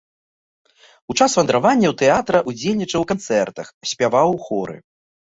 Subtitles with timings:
[1.13, 4.77] У час вандраванняў тэатра ўдзельнічаў у канцэртах, спяваў у хоры.